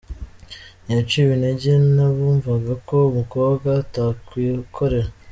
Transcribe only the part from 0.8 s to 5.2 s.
Ntiyaciwe intege n’abumvaga ko umukobwa atakwikorera.